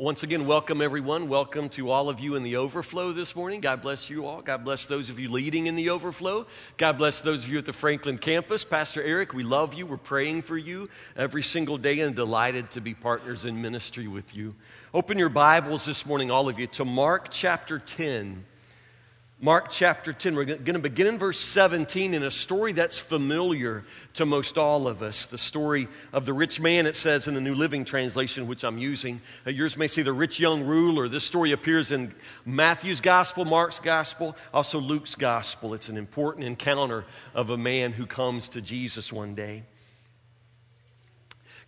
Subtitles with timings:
[0.00, 1.28] Once again, welcome everyone.
[1.28, 3.60] Welcome to all of you in the overflow this morning.
[3.60, 4.40] God bless you all.
[4.40, 6.46] God bless those of you leading in the overflow.
[6.76, 8.64] God bless those of you at the Franklin campus.
[8.64, 9.86] Pastor Eric, we love you.
[9.86, 14.36] We're praying for you every single day and delighted to be partners in ministry with
[14.36, 14.54] you.
[14.94, 18.44] Open your Bibles this morning, all of you, to Mark chapter 10.
[19.40, 20.34] Mark chapter 10.
[20.34, 23.84] We're going to begin in verse 17 in a story that's familiar
[24.14, 25.26] to most all of us.
[25.26, 28.78] The story of the rich man, it says in the New Living Translation, which I'm
[28.78, 29.20] using.
[29.46, 31.06] Uh, yours may say the rich young ruler.
[31.06, 32.12] This story appears in
[32.44, 35.72] Matthew's gospel, Mark's gospel, also Luke's gospel.
[35.72, 39.62] It's an important encounter of a man who comes to Jesus one day.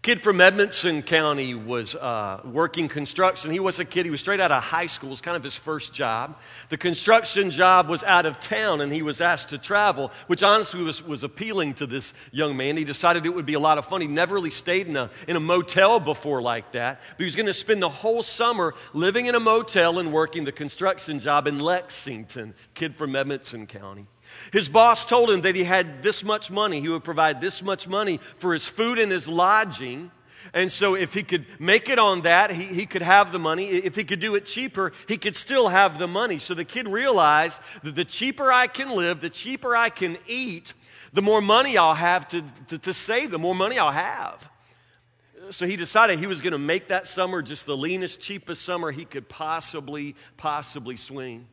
[0.03, 3.51] Kid from Edmonson County was uh, working construction.
[3.51, 5.11] He was a kid, he was straight out of high school.
[5.11, 6.39] It was kind of his first job.
[6.71, 10.83] The construction job was out of town and he was asked to travel, which honestly
[10.83, 12.79] was, was appealing to this young man.
[12.79, 14.01] He decided it would be a lot of fun.
[14.01, 17.37] He never really stayed in a, in a motel before like that, but he was
[17.37, 21.47] going to spend the whole summer living in a motel and working the construction job
[21.47, 22.55] in Lexington.
[22.73, 24.07] Kid from Edmonson County.
[24.53, 26.81] His boss told him that he had this much money.
[26.81, 30.11] He would provide this much money for his food and his lodging.
[30.55, 33.69] And so, if he could make it on that, he, he could have the money.
[33.69, 36.39] If he could do it cheaper, he could still have the money.
[36.39, 40.73] So the kid realized that the cheaper I can live, the cheaper I can eat,
[41.13, 44.49] the more money I'll have to, to, to save, the more money I'll have.
[45.51, 48.93] So he decided he was going to make that summer just the leanest, cheapest summer
[48.93, 51.47] he could possibly, possibly swing.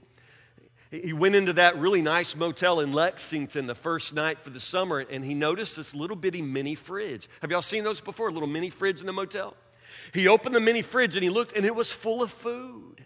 [1.03, 4.99] He went into that really nice motel in Lexington the first night for the summer,
[4.99, 7.27] and he noticed this little bitty mini fridge.
[7.41, 8.29] Have y'all seen those before?
[8.29, 9.55] A little mini fridge in the motel?
[10.13, 13.05] He opened the mini fridge and he looked, and it was full of food.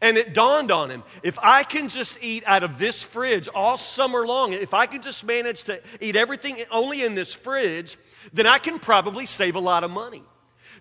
[0.00, 3.76] And it dawned on him if I can just eat out of this fridge all
[3.76, 7.98] summer long, if I can just manage to eat everything only in this fridge,
[8.32, 10.22] then I can probably save a lot of money.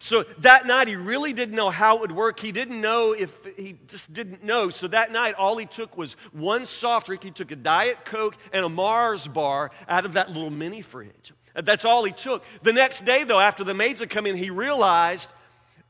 [0.02, 2.40] So that night, he really didn't know how it would work.
[2.40, 4.72] He didn't know if he just didn't know.
[4.72, 7.24] So that night, all he took was one soft drink.
[7.24, 11.34] He took a Diet Coke and a Mars bar out of that little mini fridge.
[11.54, 12.44] That's all he took.
[12.64, 15.32] The next day, though, after the maids had come in, he realized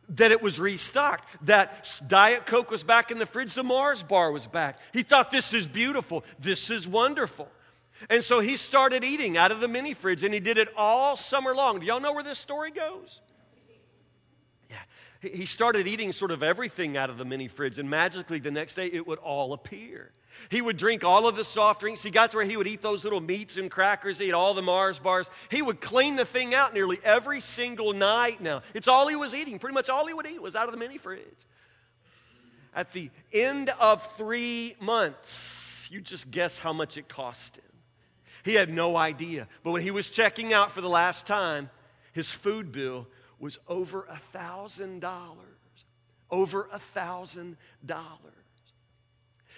[0.09, 1.25] that it was restocked.
[1.45, 4.77] That Diet Coke was back in the fridge, the Mars bar was back.
[4.91, 7.47] He thought, this is beautiful, this is wonderful.
[8.09, 11.15] And so he started eating out of the mini fridge, and he did it all
[11.15, 11.79] summer long.
[11.79, 13.21] Do y'all know where this story goes?
[15.21, 18.73] He started eating sort of everything out of the mini fridge, and magically the next
[18.73, 20.11] day it would all appear.
[20.49, 22.01] He would drink all of the soft drinks.
[22.01, 24.61] He got to where he would eat those little meats and crackers, eat all the
[24.61, 25.29] Mars bars.
[25.49, 28.63] He would clean the thing out nearly every single night now.
[28.73, 29.59] It's all he was eating.
[29.59, 31.45] Pretty much all he would eat was out of the mini fridge.
[32.73, 37.65] At the end of three months, you just guess how much it cost him.
[38.43, 39.47] He had no idea.
[39.63, 41.69] But when he was checking out for the last time,
[42.13, 43.07] his food bill
[43.41, 45.37] was over a thousand dollars.
[46.29, 48.07] Over a thousand dollars.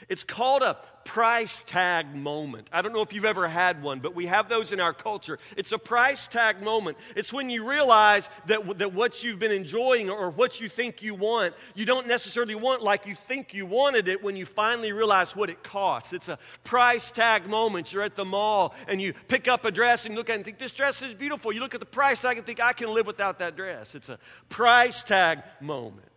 [0.09, 2.69] It's called a price tag moment.
[2.71, 5.37] I don't know if you've ever had one, but we have those in our culture.
[5.57, 6.97] It's a price tag moment.
[7.15, 11.13] It's when you realize that, that what you've been enjoying or what you think you
[11.13, 15.35] want, you don't necessarily want like you think you wanted it when you finally realize
[15.35, 16.13] what it costs.
[16.13, 17.91] It's a price tag moment.
[17.91, 20.35] You're at the mall and you pick up a dress and you look at it
[20.37, 21.51] and think, this dress is beautiful.
[21.51, 23.95] You look at the price tag and think, I can live without that dress.
[23.95, 26.07] It's a price tag moment.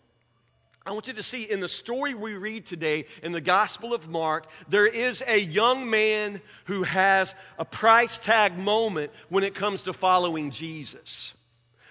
[0.86, 4.08] I want you to see in the story we read today in the Gospel of
[4.08, 9.82] Mark, there is a young man who has a price tag moment when it comes
[9.82, 11.34] to following Jesus.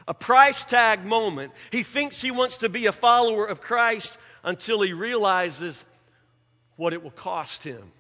[0.08, 1.52] A price tag moment.
[1.74, 5.84] He thinks he wants to be a follower of Christ until he realizes
[6.78, 7.92] what it will cost him.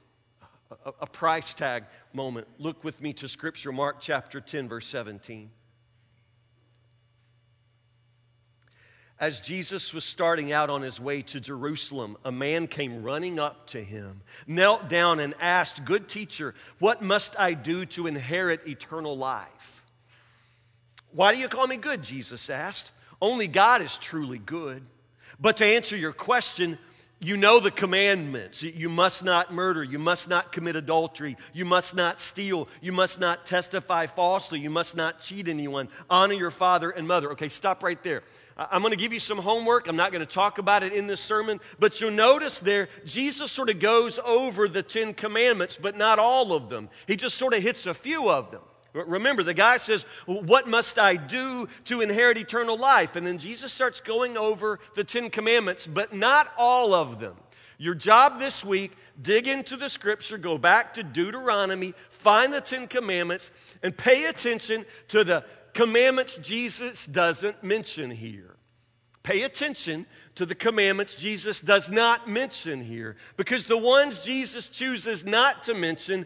[0.85, 1.83] A, a price tag
[2.13, 2.47] moment.
[2.57, 5.49] Look with me to Scripture, Mark chapter 10, verse 17.
[9.17, 13.67] As Jesus was starting out on his way to Jerusalem, a man came running up
[13.67, 19.17] to him, knelt down, and asked, Good teacher, what must I do to inherit eternal
[19.17, 19.83] life?
[21.11, 22.03] Why do you call me good?
[22.03, 22.91] Jesus asked.
[23.21, 24.83] Only God is truly good.
[25.39, 26.77] But to answer your question,
[27.19, 28.63] you know the commandments.
[28.63, 29.81] You must not murder.
[29.81, 31.37] You must not commit adultery.
[31.53, 32.67] You must not steal.
[32.81, 34.59] You must not testify falsely.
[34.59, 35.87] You must not cheat anyone.
[36.09, 37.31] Honor your father and mother.
[37.31, 38.21] Okay, stop right there.
[38.57, 39.87] I'm going to give you some homework.
[39.87, 43.51] I'm not going to talk about it in this sermon, but you'll notice there, Jesus
[43.51, 46.89] sort of goes over the Ten Commandments, but not all of them.
[47.05, 48.61] He just sort of hits a few of them.
[48.93, 53.17] Remember, the guy says, What must I do to inherit eternal life?
[53.17, 57.35] And then Jesus starts going over the Ten Commandments, but not all of them.
[57.77, 62.87] Your job this week, dig into the scripture, go back to Deuteronomy, find the Ten
[62.87, 63.51] Commandments,
[63.83, 65.43] and pay attention to the
[65.75, 68.55] commandments Jesus doesn't mention here.
[69.21, 75.25] Pay attention to the commandments Jesus does not mention here, because the ones Jesus chooses
[75.25, 76.25] not to mention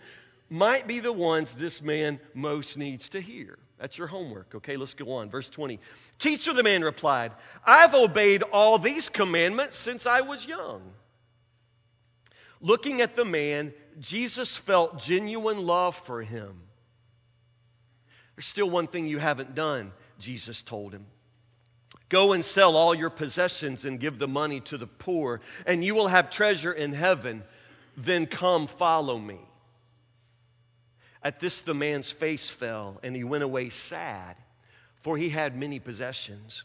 [0.50, 3.57] might be the ones this man most needs to hear.
[3.80, 4.54] That's your homework.
[4.56, 5.30] Okay, let's go on.
[5.30, 5.80] Verse 20.
[6.19, 7.31] Teacher, the man replied,
[7.66, 10.81] I've obeyed all these commandments since I was young.
[12.62, 16.63] Looking at the man, Jesus felt genuine love for him.
[18.39, 21.06] There's still one thing you haven't done, Jesus told him.
[22.07, 25.94] Go and sell all your possessions and give the money to the poor, and you
[25.94, 27.44] will have treasure in heaven.
[27.97, 29.39] Then come follow me.
[31.21, 34.38] At this, the man's face fell, and he went away sad,
[35.01, 36.63] for he had many possessions.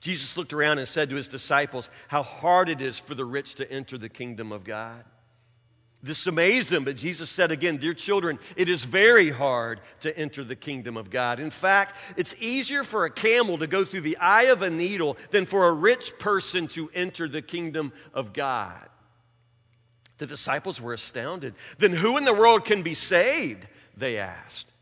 [0.00, 3.54] Jesus looked around and said to his disciples, How hard it is for the rich
[3.54, 5.02] to enter the kingdom of God.
[6.04, 10.42] This amazed them, but Jesus said again, Dear children, it is very hard to enter
[10.42, 11.38] the kingdom of God.
[11.38, 15.16] In fact, it's easier for a camel to go through the eye of a needle
[15.30, 18.88] than for a rich person to enter the kingdom of God.
[20.18, 21.54] The disciples were astounded.
[21.78, 23.68] Then who in the world can be saved?
[23.96, 24.72] They asked.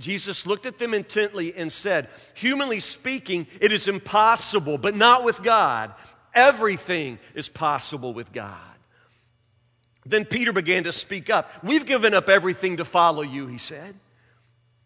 [0.00, 5.42] Jesus looked at them intently and said, Humanly speaking, it is impossible, but not with
[5.42, 5.94] God.
[6.34, 8.69] Everything is possible with God.
[10.06, 11.50] Then Peter began to speak up.
[11.62, 13.94] We've given up everything to follow you, he said.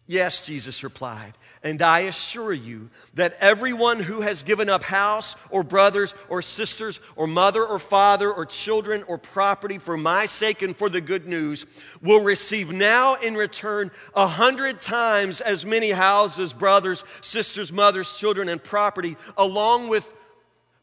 [0.07, 1.33] Yes, Jesus replied,
[1.63, 6.99] and I assure you that everyone who has given up house or brothers or sisters
[7.15, 11.25] or mother or father or children or property for my sake and for the good
[11.25, 11.65] news
[12.03, 18.47] will receive now in return a hundred times as many houses, brothers, sisters, mothers, children,
[18.47, 20.05] and property, along with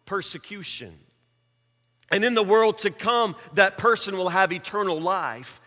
[0.05, 0.99] persecution.
[2.12, 5.61] And in the world to come, that person will have eternal life.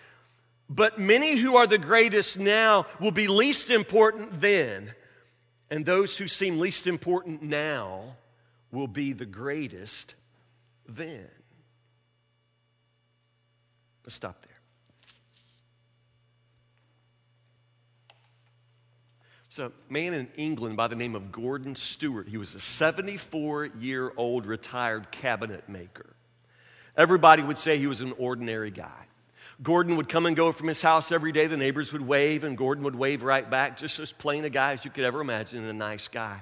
[0.69, 4.93] But many who are the greatest now will be least important then.
[5.71, 8.15] And those who seem least important now
[8.71, 10.13] will be the greatest
[10.87, 11.27] then.
[14.03, 14.51] Let's stop there.
[19.49, 22.27] So, a man in England by the name of Gordon Stewart.
[22.27, 26.14] He was a 74 year old retired cabinet maker.
[26.97, 29.05] Everybody would say he was an ordinary guy.
[29.61, 31.47] Gordon would come and go from his house every day.
[31.47, 34.73] The neighbors would wave, and Gordon would wave right back, just as plain a guy
[34.73, 36.41] as you could ever imagine, and a nice guy.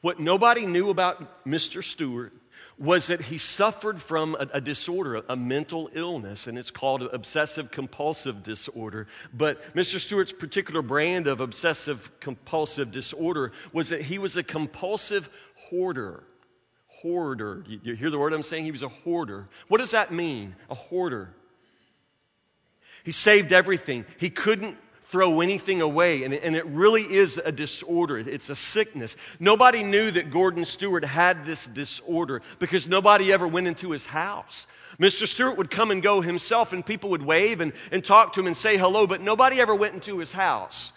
[0.00, 1.82] What nobody knew about Mr.
[1.82, 2.32] Stewart
[2.78, 7.70] was that he suffered from a, a, disorder, a mental illness, and it's called obsessive
[7.70, 9.06] compulsive disorder.
[9.32, 10.00] But Mr.
[10.00, 16.24] Stewart's particular brand of obsessive compulsive disorder was that he was a compulsive hoarder.
[17.04, 17.62] Hoarder.
[17.68, 18.64] You, you hear the word I'm saying?
[18.64, 19.46] He was a hoarder.
[19.68, 21.28] What does that mean, a hoarder?
[23.04, 24.06] He saved everything.
[24.16, 24.78] He couldn't
[25.08, 26.24] throw anything away.
[26.24, 29.16] And, and it really is a disorder, it's a sickness.
[29.38, 34.66] Nobody knew that Gordon Stewart had this disorder because nobody ever went into his house.
[34.98, 35.28] Mr.
[35.28, 38.46] Stewart would come and go himself, and people would wave and, and talk to him
[38.46, 40.94] and say hello, but nobody ever went into his house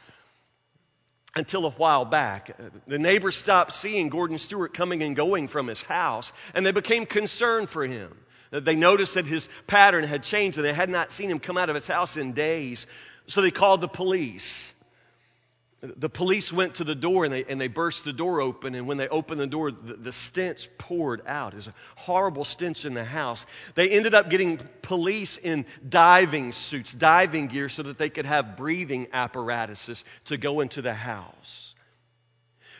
[1.37, 2.55] until a while back.
[2.59, 6.71] Uh, the neighbors stopped seeing Gordon Stewart coming and going from his house, and they
[6.71, 8.17] became concerned for him.
[8.51, 11.57] Uh, they noticed that his pattern had changed and they had not seen him come
[11.57, 12.87] out of his house in days.
[13.27, 14.73] So they called the police.
[15.79, 18.73] The police went to the door and they, and they burst the door open.
[18.73, 21.53] And when they opened the door, the, the stench poured out.
[21.53, 23.45] Was a horrible stench in the house.
[23.75, 28.57] They ended up getting police in diving suits, diving gear, so that they could have
[28.57, 31.75] breathing apparatuses to go into the house.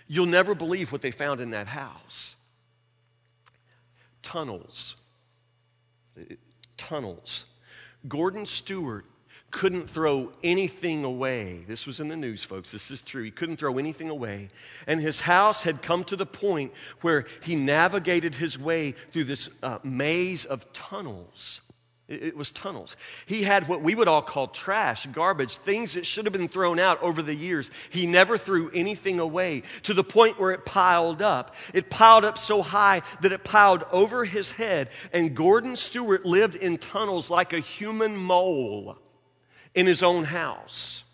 [0.08, 2.36] You'll never believe what they found in that house
[4.24, 4.96] tunnels
[6.76, 7.46] tunnels.
[8.08, 9.06] Gordon Stewart
[9.50, 11.64] couldn't throw anything away.
[11.68, 12.72] This was in the news, folks.
[12.72, 13.24] This is true.
[13.24, 14.50] He couldn't throw anything away.
[14.86, 19.50] And his house had come to the point where he navigated his way through this
[19.64, 21.62] uh, maze of tunnels.
[22.10, 22.96] It was tunnels.
[23.26, 26.80] He had what we would all call trash, garbage, things that should have been thrown
[26.80, 27.70] out over the years.
[27.90, 31.54] He never threw anything away to the point where it piled up.
[31.74, 34.90] It piled up so high that it piled over his head.
[35.12, 38.98] And Gordon Stewart lived in tunnels like a human mole
[39.78, 41.06] in his own house.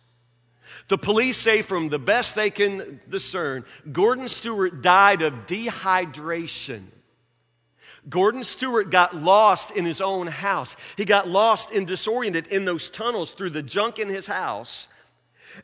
[0.88, 6.88] The police say, from the best they can discern, Gordon Stewart died of dehydration
[8.10, 10.76] Gordon Stewart got lost in his own house.
[10.98, 14.88] He got lost and disoriented in those tunnels through the junk in his house.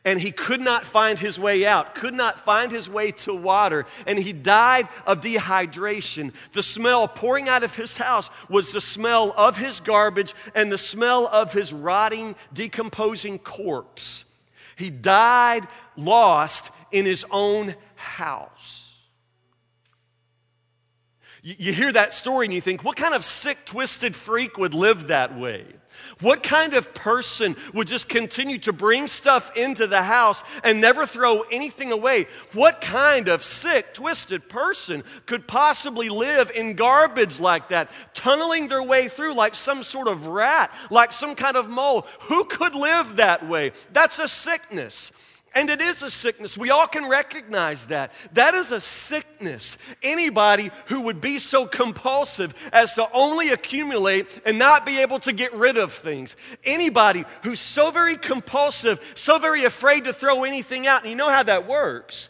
[0.04, 3.86] And he could not find his way out, could not find his way to water,
[4.06, 6.32] and he died of dehydration.
[6.52, 10.78] The smell pouring out of his house was the smell of his garbage and the
[10.78, 14.24] smell of his rotting, decomposing corpse.
[14.76, 18.80] He died lost in his own house.
[21.42, 25.06] You, hear that story and you think, what kind of sick, twisted freak would live
[25.06, 25.64] that way?
[26.20, 31.06] What kind of person would just continue to bring stuff into the house and never
[31.06, 32.26] throw anything away?
[32.52, 38.82] What kind of sick, twisted person could possibly live in garbage like that, tunneling their
[38.82, 42.06] way through like some sort of rat, like some kind of mole?
[42.22, 43.72] Who could live that way?
[43.92, 45.12] That's a sickness.
[45.52, 46.56] And it is a sickness.
[46.56, 48.12] We all can recognize that.
[48.34, 49.78] That is a sickness.
[50.00, 55.32] Anybody who would be so compulsive as to only accumulate and not be able to
[55.32, 56.36] get rid of things.
[56.62, 61.02] Anybody who's so very compulsive, so very afraid to throw anything out.
[61.02, 62.28] And you know how that works.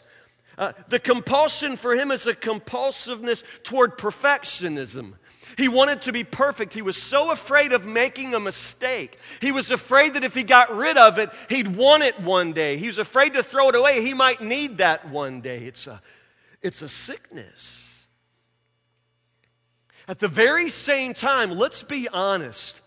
[0.57, 5.13] Uh, the compulsion for him is a compulsiveness toward perfectionism.
[5.57, 6.73] He wanted to be perfect.
[6.73, 9.17] He was so afraid of making a mistake.
[9.39, 12.77] He was afraid that if he got rid of it, he'd want it one day.
[12.77, 14.03] He was afraid to throw it away.
[14.03, 15.63] He might need that one day.
[15.65, 16.01] It's a,
[16.61, 18.07] it's a sickness.
[20.07, 22.81] At the very same time, let's be honest,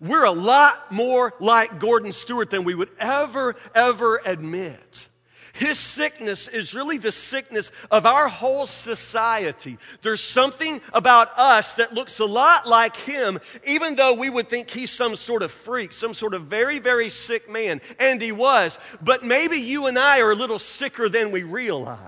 [0.00, 5.01] we're a lot more like Gordon Stewart than we would ever, ever admit.
[5.52, 9.78] His sickness is really the sickness of our whole society.
[10.00, 14.70] There's something about us that looks a lot like him, even though we would think
[14.70, 17.82] he's some sort of freak, some sort of very, very sick man.
[17.98, 18.78] And he was.
[19.02, 21.98] But maybe you and I are a little sicker than we realize.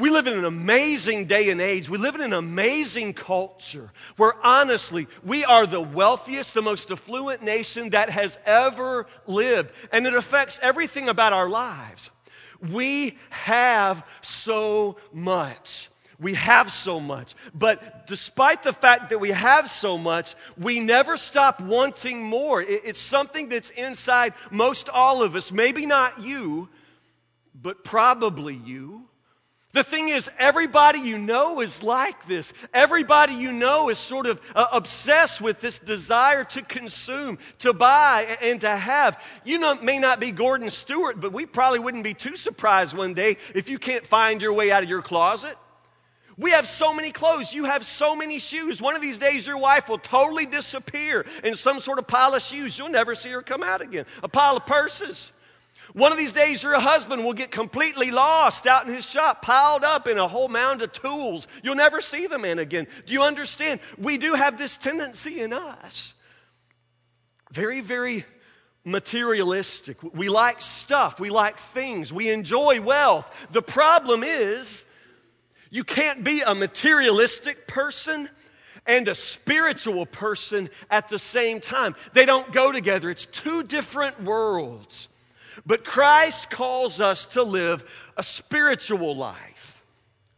[0.00, 1.90] We live in an amazing day and age.
[1.90, 7.42] We live in an amazing culture where, honestly, we are the wealthiest, the most affluent
[7.42, 9.72] nation that has ever lived.
[9.92, 12.10] And it affects everything about our lives.
[12.60, 15.90] We have so much.
[16.18, 17.34] We have so much.
[17.54, 22.62] But despite the fact that we have so much, we never stop wanting more.
[22.62, 25.52] It's something that's inside most all of us.
[25.52, 26.70] Maybe not you,
[27.54, 29.09] but probably you.
[29.72, 32.52] The thing is, everybody you know is like this.
[32.74, 38.36] Everybody you know is sort of uh, obsessed with this desire to consume, to buy,
[38.42, 39.22] and to have.
[39.44, 43.14] You know, may not be Gordon Stewart, but we probably wouldn't be too surprised one
[43.14, 45.56] day if you can't find your way out of your closet.
[46.36, 47.52] We have so many clothes.
[47.52, 48.80] You have so many shoes.
[48.80, 52.42] One of these days, your wife will totally disappear in some sort of pile of
[52.42, 52.76] shoes.
[52.76, 54.06] You'll never see her come out again.
[54.24, 55.32] A pile of purses.
[55.92, 59.84] One of these days, your husband will get completely lost out in his shop, piled
[59.84, 61.46] up in a whole mound of tools.
[61.62, 62.86] You'll never see the man again.
[63.06, 63.80] Do you understand?
[63.98, 66.14] We do have this tendency in us.
[67.50, 68.24] Very, very
[68.84, 70.02] materialistic.
[70.14, 73.30] We like stuff, we like things, we enjoy wealth.
[73.50, 74.86] The problem is,
[75.70, 78.28] you can't be a materialistic person
[78.86, 81.94] and a spiritual person at the same time.
[82.12, 85.08] They don't go together, it's two different worlds.
[85.66, 87.84] But Christ calls us to live
[88.16, 89.82] a spiritual life.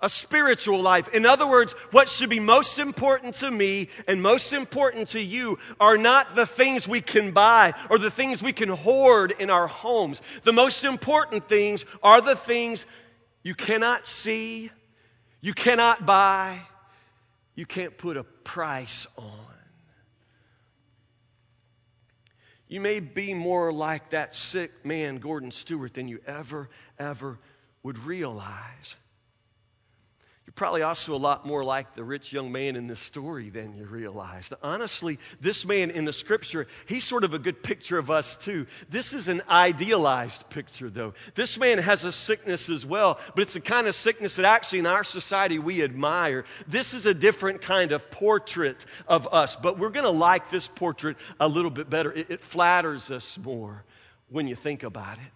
[0.01, 1.15] A spiritual life.
[1.15, 5.61] In other words, what should be most important to me and most important to you
[5.79, 9.69] are not the things we can buy or the things we can hoard in our
[9.69, 10.21] homes.
[10.43, 12.85] The most important things are the things
[13.45, 14.73] you cannot see,
[15.41, 16.63] you cannot buy,
[17.55, 19.52] you can't put a price on.
[22.73, 27.39] You may be more like that sick man, Gordon Stewart, than you ever, ever
[27.83, 28.97] would realize.
[30.53, 33.75] You're probably also a lot more like the rich young man in this story than
[33.75, 34.53] you realize.
[34.63, 38.67] honestly, this man in the scripture, he's sort of a good picture of us too.
[38.91, 41.15] This is an idealized picture, though.
[41.35, 44.81] This man has a sickness as well, but it's a kind of sickness that actually
[44.81, 46.45] in our society we admire.
[46.69, 50.69] This is a different kind of portrait of us, but we're going to like this
[50.69, 52.13] portrait a little bit better.
[52.13, 53.85] It, it flatters us more
[54.29, 55.33] when you think about it.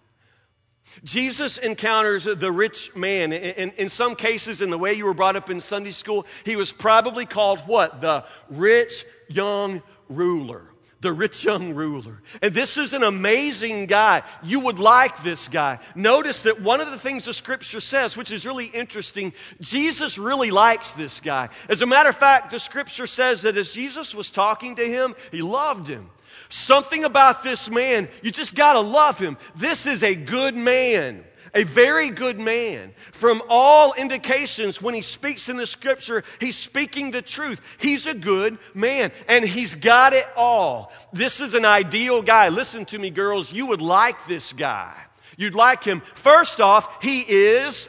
[1.03, 3.31] Jesus encounters the rich man.
[3.33, 6.55] In, in, some cases, in the way you were brought up in Sunday school, he
[6.55, 8.01] was probably called what?
[8.01, 10.63] The rich young ruler.
[10.99, 12.23] The rich young ruler.
[12.41, 14.23] And this is an amazing guy.
[14.41, 15.77] You would like this guy.
[15.93, 20.49] Notice that one of the things the scripture says, which is really interesting, Jesus really
[20.49, 21.49] likes this guy.
[21.69, 25.13] As a matter of fact, the scripture says that as Jesus was talking to him,
[25.31, 26.09] he loved him.
[26.49, 29.37] Something about this man, you just got to love him.
[29.55, 32.93] This is a good man, a very good man.
[33.11, 37.61] From all indications, when he speaks in the scripture, he's speaking the truth.
[37.79, 40.91] He's a good man, and he's got it all.
[41.11, 42.49] This is an ideal guy.
[42.49, 43.51] Listen to me, girls.
[43.51, 44.95] You would like this guy.
[45.37, 46.01] You'd like him.
[46.15, 47.87] First off, he is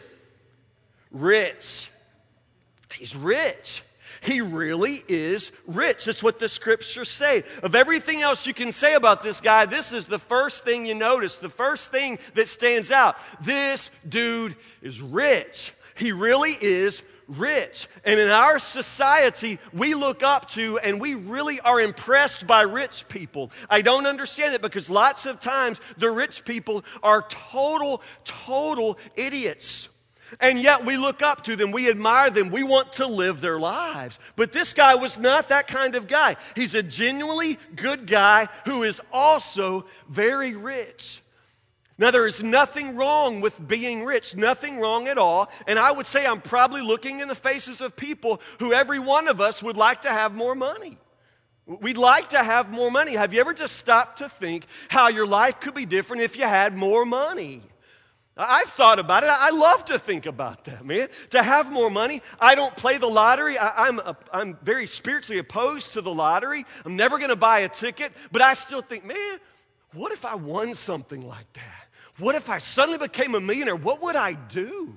[1.10, 1.90] rich.
[2.94, 3.82] He's rich.
[4.20, 6.04] He really is rich.
[6.04, 7.44] That's what the scriptures say.
[7.62, 10.94] Of everything else you can say about this guy, this is the first thing you
[10.94, 13.16] notice, the first thing that stands out.
[13.40, 15.72] This dude is rich.
[15.96, 17.88] He really is rich.
[18.04, 23.06] And in our society, we look up to and we really are impressed by rich
[23.08, 23.50] people.
[23.68, 29.88] I don't understand it because lots of times the rich people are total, total idiots.
[30.40, 33.58] And yet we look up to them, we admire them, we want to live their
[33.58, 34.18] lives.
[34.36, 36.36] But this guy was not that kind of guy.
[36.54, 41.22] He's a genuinely good guy who is also very rich.
[42.00, 45.50] Now, there is nothing wrong with being rich, nothing wrong at all.
[45.66, 49.26] And I would say I'm probably looking in the faces of people who every one
[49.26, 50.96] of us would like to have more money.
[51.66, 53.14] We'd like to have more money.
[53.14, 56.44] Have you ever just stopped to think how your life could be different if you
[56.44, 57.62] had more money?
[58.38, 59.30] I've thought about it.
[59.30, 61.08] I love to think about that, man.
[61.30, 62.22] To have more money.
[62.40, 63.58] I don't play the lottery.
[63.58, 66.64] I, am I'm, I'm very spiritually opposed to the lottery.
[66.84, 69.38] I'm never going to buy a ticket, but I still think, man,
[69.92, 71.88] what if I won something like that?
[72.18, 73.76] What if I suddenly became a millionaire?
[73.76, 74.96] What would I do?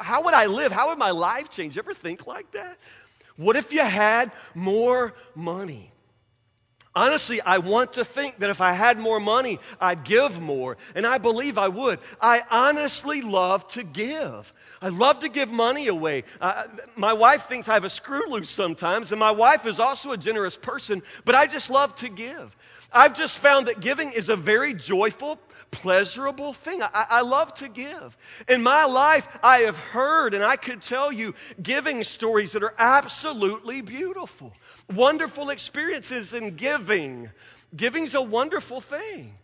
[0.00, 0.72] How would I live?
[0.72, 1.78] How would my life change?
[1.78, 2.78] Ever think like that?
[3.36, 5.89] What if you had more money?
[6.92, 10.76] Honestly, I want to think that if I had more money, I'd give more.
[10.96, 12.00] And I believe I would.
[12.20, 14.52] I honestly love to give.
[14.82, 16.24] I love to give money away.
[16.40, 16.64] Uh,
[16.96, 20.16] my wife thinks I have a screw loose sometimes, and my wife is also a
[20.16, 22.56] generous person, but I just love to give.
[22.92, 25.38] I've just found that giving is a very joyful,
[25.70, 26.82] pleasurable thing.
[26.82, 28.16] I, I, love to give.
[28.48, 32.74] In my life, I have heard and I could tell you giving stories that are
[32.78, 34.52] absolutely beautiful,
[34.92, 37.30] wonderful experiences in giving.
[37.76, 39.34] Giving's a wonderful thing.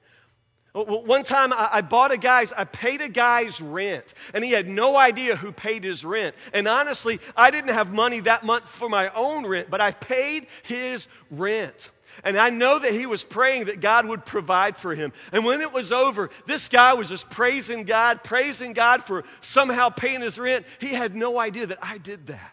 [0.72, 4.98] One time I bought a guy's, I paid a guy's rent, and he had no
[4.98, 6.34] idea who paid his rent.
[6.52, 10.48] And honestly, I didn't have money that month for my own rent, but I paid
[10.64, 11.88] his rent.
[12.24, 15.12] And I know that he was praying that God would provide for him.
[15.32, 19.88] And when it was over, this guy was just praising God, praising God for somehow
[19.88, 20.66] paying his rent.
[20.78, 22.52] He had no idea that I did that.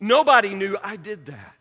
[0.00, 1.54] Nobody knew I did that.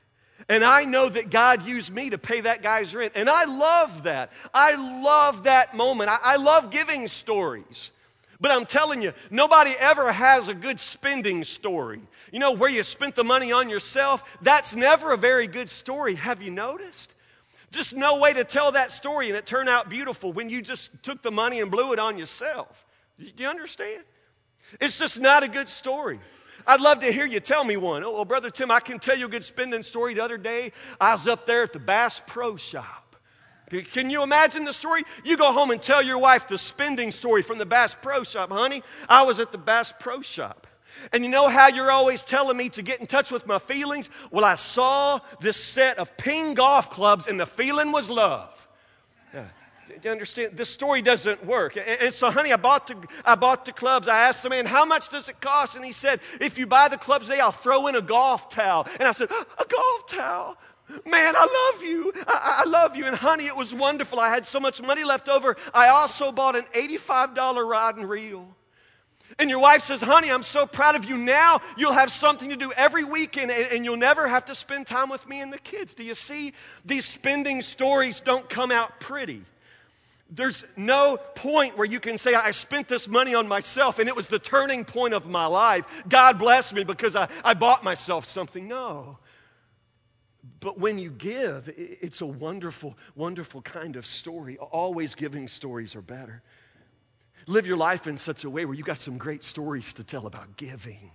[0.47, 3.13] And I know that God used me to pay that guy's rent.
[3.15, 4.31] And I love that.
[4.53, 6.09] I love that moment.
[6.09, 7.91] I, I love giving stories.
[8.41, 12.01] But I'm telling you, nobody ever has a good spending story.
[12.31, 16.15] You know, where you spent the money on yourself, that's never a very good story.
[16.15, 17.13] Have you noticed?
[17.71, 20.91] Just no way to tell that story and it turned out beautiful when you just
[21.03, 22.85] took the money and blew it on yourself.
[23.19, 24.03] Do you understand?
[24.79, 26.19] It's just not a good story.
[26.65, 28.03] I'd love to hear you tell me one.
[28.03, 30.13] Oh, well, Brother Tim, I can tell you a good spending story.
[30.13, 33.15] The other day, I was up there at the Bass Pro Shop.
[33.69, 35.03] Can you imagine the story?
[35.23, 38.49] You go home and tell your wife the spending story from the Bass Pro Shop.
[38.49, 40.65] Honey, I was at the Bass Pro Shop.
[41.11, 44.09] And you know how you're always telling me to get in touch with my feelings?
[44.31, 48.67] Well, I saw this set of ping golf clubs, and the feeling was love.
[49.33, 49.45] Yeah.
[49.87, 50.55] Do you understand?
[50.55, 51.75] This story doesn't work.
[51.75, 54.07] And, and, so, honey, I bought, the, I bought the clubs.
[54.07, 55.75] I asked the man, how much does it cost?
[55.75, 58.87] And he said, if you buy the clubs today, I'll throw in a golf towel.
[58.99, 60.57] And I said, a golf towel?
[61.05, 62.13] Man, I love you.
[62.27, 63.05] I, I, love you.
[63.05, 64.19] And honey, it was wonderful.
[64.19, 65.55] I had so much money left over.
[65.73, 68.47] I also bought an $85 rod and reel.
[69.37, 71.17] And your wife says, Honey, I'm so proud of you.
[71.17, 74.87] Now you'll have something to do every weekend and, and, you'll never have to spend
[74.87, 75.93] time with me and the kids.
[75.93, 76.53] Do you see?
[76.85, 79.43] These spending stories don't come out pretty.
[80.31, 84.15] There's no point where you can say, I spent this money on myself and it
[84.15, 85.85] was the turning point of my life.
[86.07, 88.67] God bless me because I, I bought myself something.
[88.67, 89.17] No.
[90.59, 94.57] But when you give, it's a wonderful, wonderful kind of story.
[94.57, 96.43] Always giving stories are better.
[97.49, 100.27] Live your life in such a way where you got some great stories to tell
[100.27, 101.09] about giving.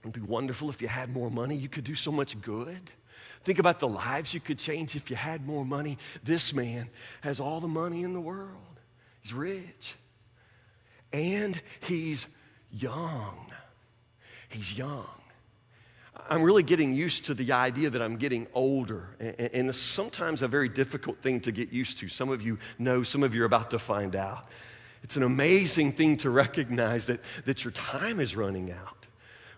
[0.00, 1.54] It'd be wonderful if you had more money.
[1.56, 2.90] You could do so much good.
[3.44, 5.98] Think about the lives you could change if you had more money.
[6.22, 6.88] This man
[7.20, 8.80] has all the money in the world.
[9.20, 9.94] He's rich.
[11.12, 12.26] And he's
[12.72, 13.52] young.
[14.48, 15.06] He's young.
[16.30, 19.16] I'm really getting used to the idea that I'm getting older.
[19.20, 22.08] And, it's sometimes a very difficult thing to get used to.
[22.08, 24.46] Some of you know, some of you are about to find out.
[25.04, 29.06] It's an amazing thing to recognize that, that your time is running out.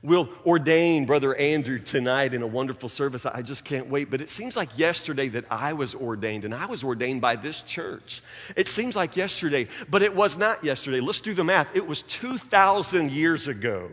[0.02, 3.24] We'll ordain Brother Andrew tonight in a wonderful service.
[3.24, 4.11] I just can't wait.
[4.11, 7.62] But it seems like yesterday that I was ordained, and I was ordained by this
[7.62, 8.22] church.
[8.56, 11.00] It seems like yesterday, but it was not yesterday.
[11.00, 11.68] Let's do the math.
[11.74, 13.88] It was 2,000 years ago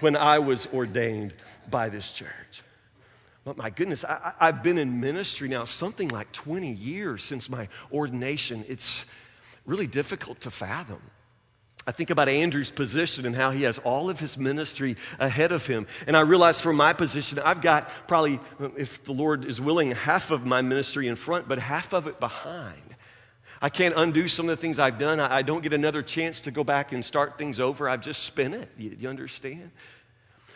[0.00, 1.32] when I was ordained
[1.70, 2.62] by this church.
[3.44, 7.68] But my goodness, I, have been in ministry now something like 20 years since my
[7.90, 8.66] ordination.
[8.68, 9.06] It's,
[9.66, 11.00] really difficult to fathom.
[11.86, 15.66] I think about Andrew's position and how he has all of his ministry ahead of
[15.66, 15.86] him.
[16.06, 18.38] And I realize from my position, I've got probably,
[18.76, 22.20] if the Lord is willing, half of my ministry in front, but half of it
[22.20, 22.76] behind.
[23.62, 25.20] I can't undo some of the things I've done.
[25.20, 27.88] I, don't get another chance to go back and start things over.
[27.88, 28.70] I've just spent it.
[28.78, 29.70] You, you understand?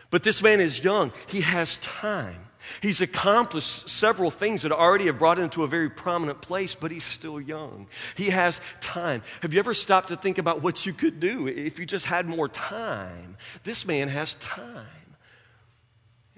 [0.09, 2.39] But this man is young, he has time.
[2.81, 6.91] He's accomplished several things that already have brought him to a very prominent place, but
[6.91, 7.87] he's still young.
[8.15, 9.21] He has time.
[9.41, 12.27] Have you ever stopped to think about what you could do if you just had
[12.27, 13.37] more time?
[13.63, 14.85] This man has time.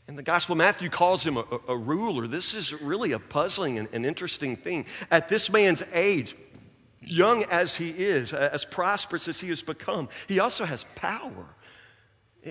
[0.07, 2.27] And the Gospel of Matthew calls him a, a ruler.
[2.27, 4.85] This is really a puzzling and, and interesting thing.
[5.11, 6.35] At this man's age,
[7.01, 11.45] young as he is, as prosperous as he has become, he also has power.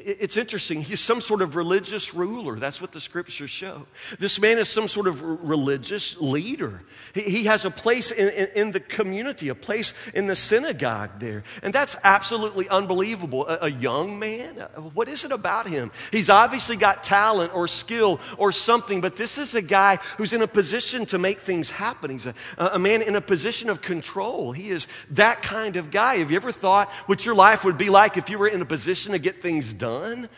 [0.05, 0.83] It's interesting.
[0.83, 2.57] He's some sort of religious ruler.
[2.57, 3.87] That's what the scriptures show.
[4.19, 6.83] This man is some sort of religious leader.
[7.15, 11.45] He, has a place in, the community, a place in the synagogue there.
[11.63, 13.47] And that's absolutely unbelievable.
[13.49, 14.57] A, young man?
[14.93, 15.91] What is it about him?
[16.11, 20.43] He's obviously got talent or skill or something, but this is a guy who's in
[20.43, 22.11] a position to make things happen.
[22.11, 22.29] He's
[22.59, 24.53] a man in a position of control.
[24.53, 26.17] He is that kind of guy.
[26.17, 28.67] Have you ever thought what your life would be like if you were in a
[28.67, 29.86] position to get things done?
[29.87, 30.29] Done.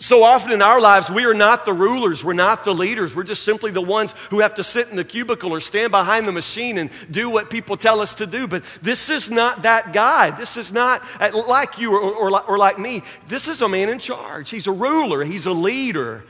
[0.00, 3.24] So often in our lives, we are not the rulers, we're not the leaders, we're
[3.24, 6.32] just simply the ones who have to sit in the cubicle or stand behind the
[6.32, 8.46] machine and do what people tell us to do.
[8.46, 10.30] But this is not that guy.
[10.30, 13.02] This is not uh, like you or, or, or like me.
[13.26, 14.50] This is a man in charge.
[14.50, 16.24] He's a ruler, he's a leader.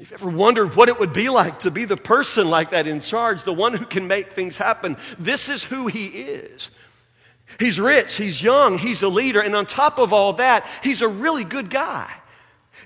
[0.00, 2.86] If you ever wondered what it would be like to be the person like that
[2.86, 6.70] in charge, the one who can make things happen, this is who he is.
[7.58, 11.08] He's rich, he's young, he's a leader, and on top of all that, he's a
[11.08, 12.10] really good guy.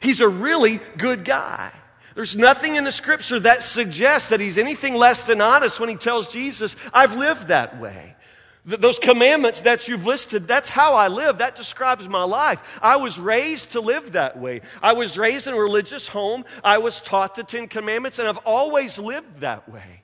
[0.00, 1.72] He's a really good guy.
[2.14, 5.96] There's nothing in the scripture that suggests that he's anything less than honest when he
[5.96, 8.16] tells Jesus, I've lived that way.
[8.66, 11.38] Th- those commandments that you've listed, that's how I live.
[11.38, 12.78] That describes my life.
[12.82, 14.62] I was raised to live that way.
[14.82, 16.46] I was raised in a religious home.
[16.64, 20.02] I was taught the Ten Commandments, and I've always lived that way.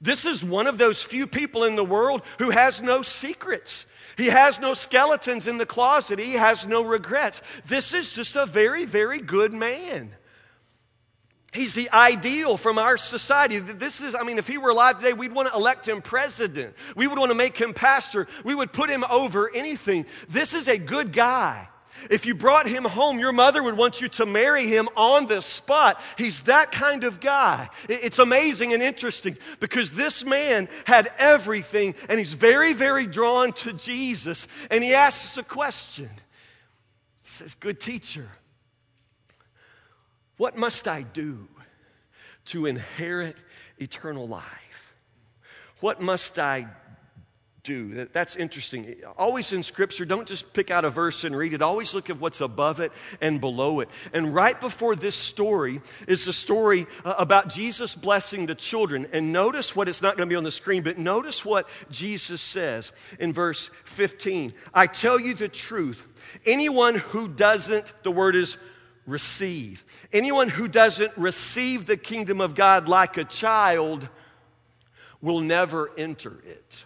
[0.00, 3.86] This is one of those few people in the world who has no secrets.
[4.16, 6.18] He has no skeletons in the closet.
[6.18, 7.42] He has no regrets.
[7.66, 10.12] This is just a very, very good man.
[11.52, 13.58] He's the ideal from our society.
[13.58, 16.74] This is, I mean, if he were alive today, we'd want to elect him president.
[16.94, 18.26] We would want to make him pastor.
[18.44, 20.06] We would put him over anything.
[20.28, 21.68] This is a good guy.
[22.10, 25.40] If you brought him home, your mother would want you to marry him on the
[25.42, 26.00] spot.
[26.18, 27.68] He's that kind of guy.
[27.88, 33.72] It's amazing and interesting because this man had everything and he's very, very drawn to
[33.72, 34.46] Jesus.
[34.70, 36.10] And he asks a question.
[37.22, 38.28] He says, Good teacher,
[40.36, 41.48] what must I do
[42.46, 43.36] to inherit
[43.78, 44.94] eternal life?
[45.80, 46.68] What must I
[47.66, 48.06] do.
[48.12, 48.94] That's interesting.
[49.18, 51.60] Always in Scripture, don't just pick out a verse and read it.
[51.60, 53.90] Always look at what's above it and below it.
[54.12, 59.08] And right before this story is the story uh, about Jesus blessing the children.
[59.12, 62.40] And notice what it's not going to be on the screen, but notice what Jesus
[62.40, 64.54] says in verse 15.
[64.72, 66.06] I tell you the truth.
[66.46, 68.58] Anyone who doesn't, the word is
[69.06, 69.84] receive.
[70.12, 74.08] Anyone who doesn't receive the kingdom of God like a child
[75.20, 76.85] will never enter it.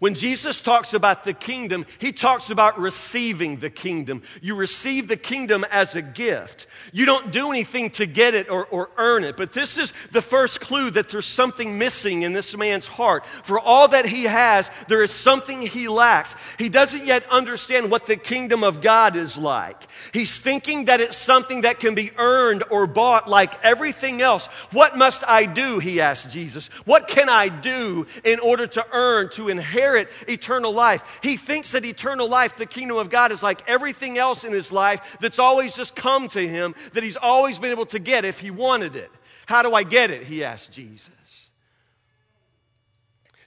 [0.00, 4.22] When Jesus talks about the kingdom, he talks about receiving the kingdom.
[4.40, 6.68] You receive the kingdom as a gift.
[6.92, 9.36] You don't do anything to get it or, or, earn it.
[9.36, 13.26] But this is the first clue that there's something missing in this man's heart.
[13.42, 16.36] For all that he has, there is something he lacks.
[16.58, 19.88] He doesn't yet understand what the kingdom of God is like.
[20.12, 24.46] He's thinking that it's something that can be earned or bought like everything else.
[24.70, 25.80] What must I do?
[25.80, 26.68] He asked Jesus.
[26.84, 29.87] What can I do in order to earn, to inherit?
[29.88, 31.20] Inherit eternal life.
[31.22, 34.72] He thinks that eternal life, the kingdom of God, is like everything else in his
[34.72, 38.40] life that's always just come to him, that he's always been able to get if
[38.40, 39.10] he wanted it.
[39.46, 40.24] How do I get it?
[40.24, 41.10] He asked Jesus.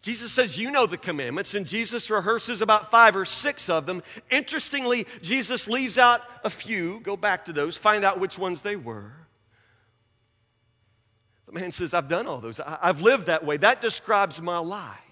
[0.02, 4.02] Jesus says, You know the commandments, and Jesus rehearses about five or six of them.
[4.32, 7.02] Interestingly, Jesus leaves out a few.
[7.02, 9.14] Go back to those, find out which ones they were.
[11.46, 12.60] The man says, I've done all those.
[12.60, 13.58] I've lived that way.
[13.58, 15.11] That describes my life.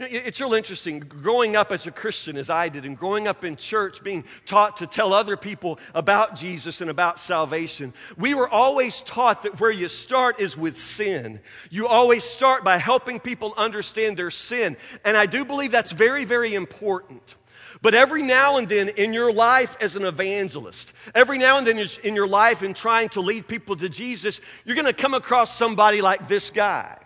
[0.00, 3.28] You know, it's real interesting growing up as a Christian, as I did, and growing
[3.28, 7.92] up in church, being taught to tell other people about Jesus and about salvation.
[8.16, 11.40] We were always taught that where you start is with sin.
[11.68, 14.78] You always start by helping people understand their sin.
[15.04, 17.34] And I do believe that's very, very important.
[17.82, 21.78] But every now and then in your life as an evangelist, every now and then
[22.02, 25.54] in your life in trying to lead people to Jesus, you're going to come across
[25.54, 26.96] somebody like this guy.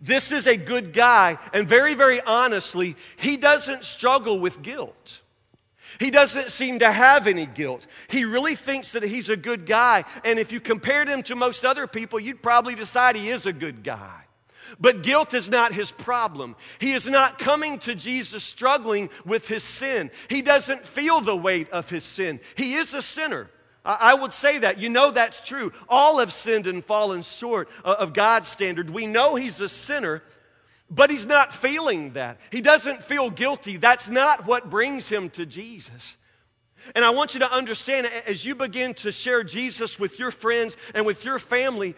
[0.00, 5.20] This is a good guy, and very, very honestly, he doesn't struggle with guilt.
[5.98, 7.86] He doesn't seem to have any guilt.
[8.08, 11.64] He really thinks that he's a good guy, and if you compared him to most
[11.64, 14.22] other people, you'd probably decide he is a good guy.
[14.78, 16.54] But guilt is not his problem.
[16.78, 20.10] He is not coming to Jesus struggling with his sin.
[20.28, 22.38] He doesn't feel the weight of his sin.
[22.54, 23.50] He is a sinner.
[23.88, 24.78] I would say that.
[24.78, 25.72] You know that's true.
[25.88, 28.90] All have sinned and fallen short of God's standard.
[28.90, 30.22] We know he's a sinner,
[30.90, 32.38] but he's not feeling that.
[32.50, 33.78] He doesn't feel guilty.
[33.78, 36.18] That's not what brings him to Jesus.
[36.94, 40.76] And I want you to understand as you begin to share Jesus with your friends
[40.94, 41.96] and with your family,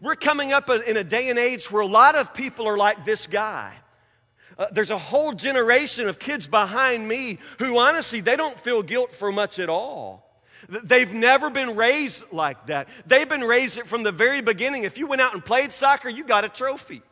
[0.00, 3.04] we're coming up in a day and age where a lot of people are like
[3.04, 3.74] this guy.
[4.58, 9.14] Uh, there's a whole generation of kids behind me who honestly, they don't feel guilt
[9.14, 10.27] for much at all.
[10.68, 12.88] They've never been raised like that.
[13.06, 14.84] They've been raised from the very beginning.
[14.84, 17.02] If you went out and played soccer, you got a trophy.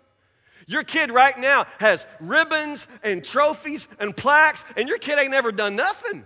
[0.66, 5.52] Your kid right now has ribbons and trophies and plaques, and your kid ain't never
[5.52, 6.24] done nothing.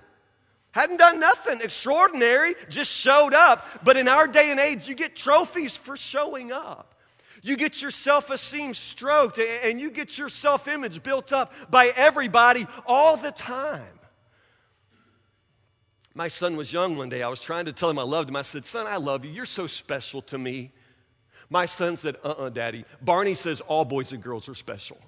[0.72, 3.66] Hadn't done nothing extraordinary, just showed up.
[3.84, 6.94] But in our day and age, you get trophies for showing up.
[7.42, 11.92] You get your self esteem stroked and you get your self image built up by
[11.96, 13.99] everybody all the time.
[16.14, 17.22] My son was young one day.
[17.22, 18.36] I was trying to tell him I loved him.
[18.36, 19.30] I said, Son, I love you.
[19.30, 20.72] You're so special to me.
[21.48, 22.84] My son said, Uh uh-uh, uh daddy.
[23.00, 24.98] Barney says all boys and girls are special.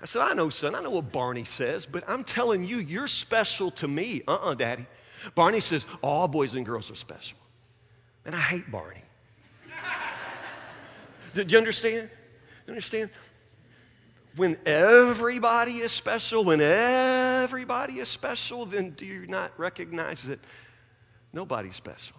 [0.00, 0.74] I said, I know, son.
[0.74, 4.22] I know what Barney says, but I'm telling you, you're special to me.
[4.28, 4.86] Uh uh-uh, uh daddy.
[5.34, 7.38] Barney says, all boys and girls are special.
[8.24, 9.02] And I hate Barney.
[11.34, 12.10] Did you understand?
[12.66, 13.10] You understand?
[14.36, 20.38] When everybody is special, when everybody is special, then do you not recognize that
[21.32, 22.16] nobody's special?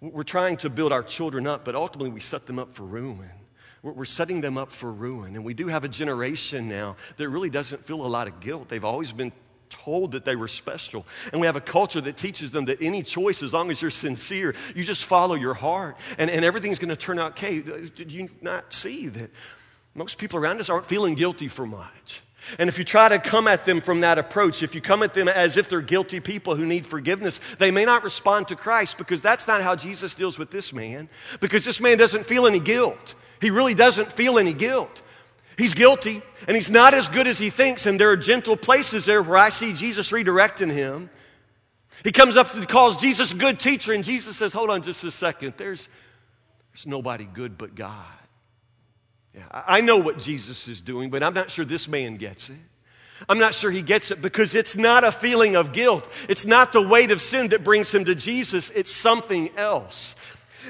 [0.00, 3.30] We're trying to build our children up, but ultimately we set them up for ruin.
[3.82, 5.36] We're setting them up for ruin.
[5.36, 8.68] And we do have a generation now that really doesn't feel a lot of guilt.
[8.68, 9.32] They've always been
[9.68, 11.06] told that they were special.
[11.32, 13.90] And we have a culture that teaches them that any choice, as long as you're
[13.90, 17.60] sincere, you just follow your heart and, and everything's going to turn out okay.
[17.60, 19.30] Did you not see that
[19.94, 22.22] most people around us aren't feeling guilty for much?
[22.58, 25.14] And if you try to come at them from that approach, if you come at
[25.14, 28.98] them as if they're guilty people who need forgiveness, they may not respond to Christ
[28.98, 31.08] because that's not how Jesus deals with this man.
[31.40, 33.14] Because this man doesn't feel any guilt.
[33.40, 35.02] He really doesn't feel any guilt.
[35.56, 39.04] He's guilty, and he's not as good as he thinks, and there are gentle places
[39.04, 41.10] there where I see Jesus redirecting him.
[42.02, 45.04] He comes up and calls Jesus a good teacher, and Jesus says, Hold on just
[45.04, 45.54] a second.
[45.56, 45.88] There's,
[46.72, 48.04] there's nobody good but God.
[49.34, 52.56] Yeah, I know what Jesus is doing, but I'm not sure this man gets it.
[53.28, 56.08] I'm not sure he gets it because it's not a feeling of guilt.
[56.28, 58.70] It's not the weight of sin that brings him to Jesus.
[58.70, 60.14] It's something else.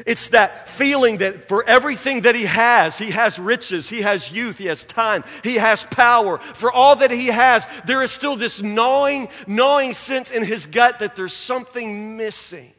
[0.06, 4.58] It's that feeling that for everything that he has, he has riches, he has youth,
[4.58, 6.38] he has time, he has power.
[6.38, 10.98] For all that he has, there is still this gnawing, gnawing sense in his gut
[10.98, 12.72] that there's something missing.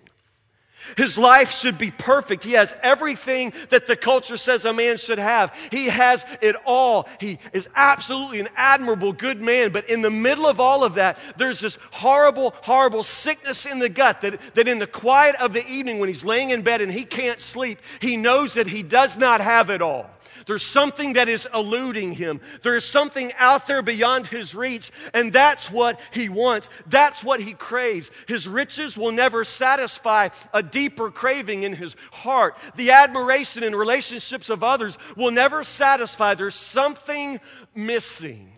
[0.98, 2.44] His life should be perfect.
[2.44, 5.56] He has everything that the culture says a man should have.
[5.72, 7.08] He has it all.
[7.20, 9.72] He is absolutely an admirable, good man.
[9.72, 13.90] But in the middle of all of that, there's this horrible, horrible sickness in the
[13.90, 16.92] gut that, that in the quiet of the evening, when he's laying in bed and
[16.92, 20.10] he can't sleep, he knows that he does not have it all.
[20.46, 22.40] There's something that is eluding him.
[22.62, 26.70] There is something out there beyond his reach, and that's what he wants.
[26.86, 28.12] That's what he craves.
[28.28, 32.58] His riches will never satisfy a deeper craving in his heart.
[32.76, 36.36] The admiration and relationships of others will never satisfy.
[36.36, 37.40] There's something
[37.74, 38.52] missing.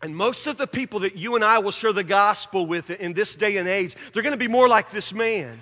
[0.00, 3.14] And most of the people that you and I will share the gospel with in
[3.14, 5.60] this day and age, they're going to be more like this man.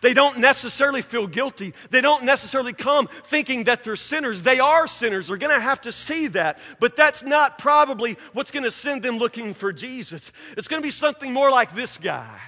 [0.00, 1.74] They don't necessarily feel guilty.
[1.90, 4.42] They don't necessarily come thinking that they're sinners.
[4.42, 5.28] They are sinners.
[5.28, 6.58] They're going to have to see that.
[6.78, 10.32] But that's not probably what's going to send them looking for Jesus.
[10.56, 12.38] It's going to be something more like this guy.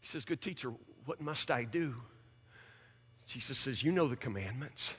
[0.00, 0.72] He says, Good teacher,
[1.04, 1.94] what must I do?
[3.26, 4.94] Jesus says, You know the commandments.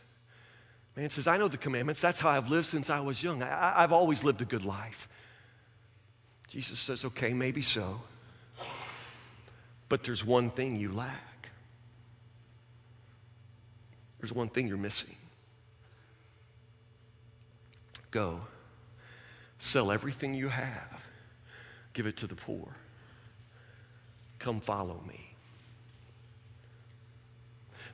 [0.98, 2.02] Man says, I know the commandments.
[2.02, 3.44] That's how I've lived since I was young.
[3.44, 5.08] I, have always lived a good life.
[6.48, 8.02] Jesus says, Okay, maybe so.
[9.90, 11.50] But there's one thing you lack.
[14.20, 15.16] There's one thing you're missing.
[18.12, 18.42] Go,
[19.58, 21.06] sell everything you have,
[21.94, 22.76] give it to the poor.
[24.40, 25.28] Come follow me.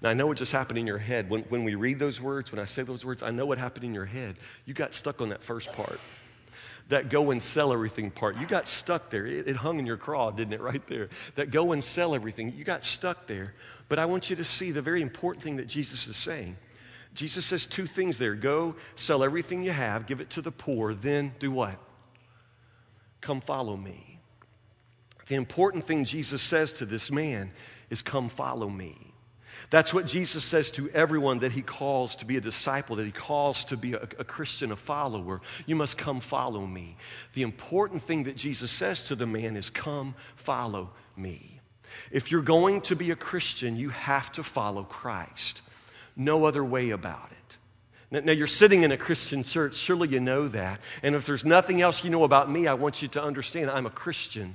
[0.01, 1.29] Now, I know what just happened in your head.
[1.29, 3.85] When, when we read those words, when I say those words, I know what happened
[3.85, 4.35] in your head.
[4.65, 5.99] You got stuck on that first part
[6.89, 8.37] that go and sell everything part.
[8.37, 9.25] You got stuck there.
[9.25, 11.09] It, it, hung in your craw, didn't it, right there?
[11.35, 12.53] That go and sell everything.
[12.55, 13.53] You got stuck there.
[13.89, 16.57] But I want you to see the very important thing that Jesus is saying.
[17.13, 20.93] Jesus says two things there go, sell everything you have, give it to the poor,
[20.93, 21.77] then do what?
[23.21, 24.19] Come follow me.
[25.27, 27.51] The important thing Jesus says to this man
[27.89, 29.12] is come follow me.
[29.73, 33.11] That's what Jesus says to everyone that he calls to be a disciple, that he
[33.11, 35.41] calls to be a, a, Christian, a follower.
[35.65, 36.95] You must come follow me.
[37.33, 41.59] The important thing that Jesus says to the man is, Come follow me.
[42.11, 45.63] If you're going to be a Christian, you have to follow Christ.
[46.15, 47.57] No other way about it.
[48.11, 50.81] Now, now, you're sitting in a Christian church, surely you know that.
[51.01, 53.87] And if there's nothing else you know about me, I want you to understand I'm
[53.87, 54.53] a Christian.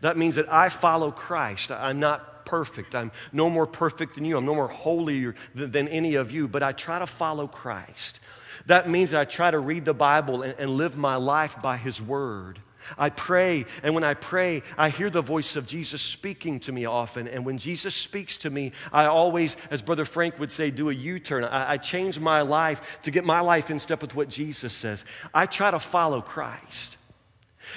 [0.00, 1.72] That means that I follow Christ.
[1.72, 2.96] I'm not perfect.
[2.96, 4.36] I'm no more perfect than you.
[4.36, 8.18] I'm no more holy than, any of you, but I try to follow Christ.
[8.66, 11.76] That means that I try to read the Bible and, and live my life by
[11.76, 12.60] His Word.
[12.98, 16.86] I pray, and when I pray, I hear the voice of Jesus speaking to me
[16.86, 17.28] often.
[17.28, 20.92] And when Jesus speaks to me, I always, as Brother Frank would say, do a
[20.92, 21.44] U turn.
[21.44, 25.04] I, I, change my life to get my life in step with what Jesus says.
[25.32, 26.96] I try to follow Christ.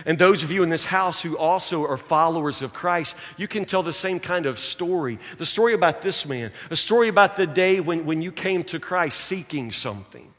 [0.06, 3.66] And those of you in this house who also are followers of Christ, you can
[3.66, 5.20] tell the same kind of story.
[5.38, 8.80] The story about this man, a story about the day when, when you came to
[8.80, 10.34] Christ seeking something.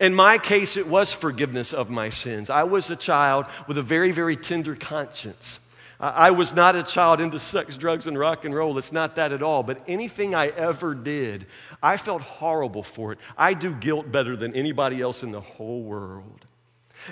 [0.00, 2.50] In my case, it was forgiveness of my sins.
[2.50, 5.60] I was a child with a very, very tender conscience.
[6.00, 8.78] I was not a child into sex, drugs, and rock and roll.
[8.78, 9.64] It's not that at all.
[9.64, 11.46] But anything I ever did,
[11.82, 13.18] I felt horrible for it.
[13.36, 16.46] I do guilt better than anybody else in the whole world.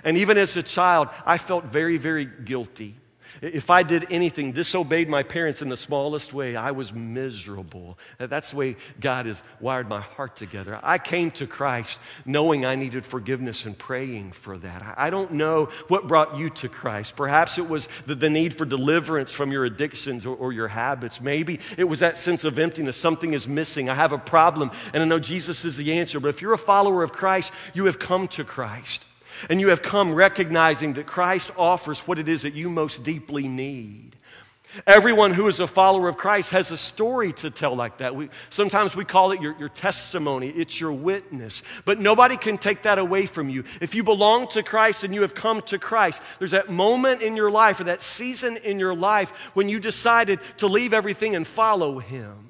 [0.04, 2.96] And even as a child, I felt very, very guilty.
[3.42, 7.98] If I did anything, disobeyed my parents in the smallest way, I was miserable.
[8.18, 10.80] That's the way God has wired my heart together.
[10.82, 14.94] I came to Christ knowing I needed forgiveness and praying for that.
[14.96, 17.16] I don't know what brought you to Christ.
[17.16, 21.20] Perhaps it was the, the need for deliverance from your addictions or, or your habits.
[21.20, 22.96] Maybe it was that sense of emptiness.
[22.96, 23.90] Something is missing.
[23.90, 26.20] I have a problem, and I know Jesus is the answer.
[26.20, 29.04] But if you're a follower of Christ, you have come to Christ.
[29.48, 33.48] And you have come recognizing that Christ offers what it is that you most deeply
[33.48, 34.16] need.
[34.86, 38.14] Everyone who is a follower of Christ has a story to tell like that.
[38.14, 41.62] We, sometimes we call it your, your testimony, it's your witness.
[41.84, 43.64] But nobody can take that away from you.
[43.80, 47.36] If you belong to Christ and you have come to Christ, there's that moment in
[47.36, 51.46] your life or that season in your life when you decided to leave everything and
[51.46, 52.45] follow Him.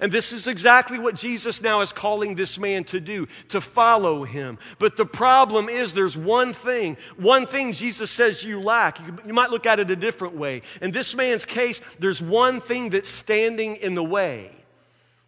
[0.00, 4.24] And this is exactly what Jesus now is calling this man to do, to follow
[4.24, 4.58] him.
[4.78, 8.98] But the problem is there's one thing, one thing Jesus says you lack.
[9.00, 10.62] You, you, might look at it a different way.
[10.80, 14.50] In this man's case, there's one thing that's standing in the way.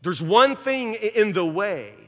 [0.02, 2.03] There's one thing in the way.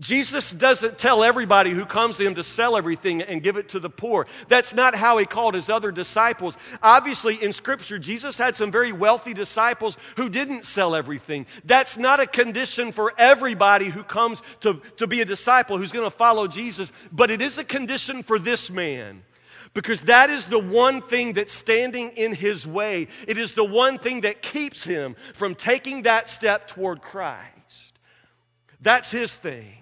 [0.00, 3.80] Jesus doesn't tell everybody who comes to him to sell everything and give it to
[3.80, 4.28] the poor.
[4.46, 6.56] That's not how he called his other disciples.
[6.82, 11.46] Obviously, in Scripture, Jesus had some very wealthy disciples who didn't sell everything.
[11.64, 16.08] That's not a condition for everybody who comes to, to be a disciple who's going
[16.08, 19.22] to follow Jesus, but it is a condition for this man.
[19.74, 23.08] Because that is the one thing that's standing in his way.
[23.26, 27.98] It is the one thing that keeps him from taking that step toward Christ.
[28.80, 29.74] That's his thing.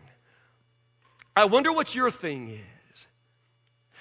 [1.37, 3.07] I wonder what your thing is.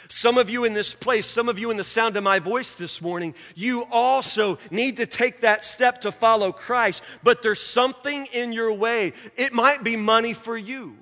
[0.07, 2.71] Some of you in this place, some of you in the sound of my voice
[2.71, 8.27] this morning, you also need to take that step to follow Christ, but there's something
[8.27, 9.13] in your way.
[9.35, 10.95] It might be money for you.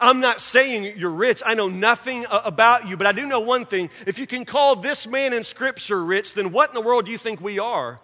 [0.00, 1.42] I'm not saying you're rich.
[1.44, 3.90] I know nothing about you, but I do know one thing.
[4.06, 7.12] If you can call this man in Scripture rich, then what in the world do
[7.12, 8.00] you think we are?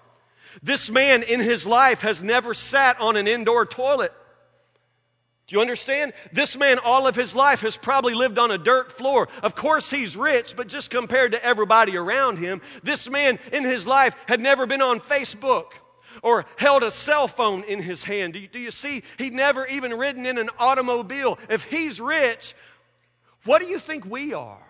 [0.63, 4.13] This man in his life has never sat on an indoor toilet.
[5.51, 6.13] Do you understand?
[6.33, 9.29] This man, all of his life, has probably lived on a dirt floor.
[9.43, 13.85] Of course, he's rich, but just compared to everybody around him, this man in his
[13.85, 15.73] life had never been on Facebook
[16.23, 18.35] or held a cell phone in his hand.
[18.35, 19.03] Do you, do you see?
[19.19, 21.37] He'd never even ridden in an automobile.
[21.49, 22.55] If he's rich,
[23.45, 24.70] what do you think we are?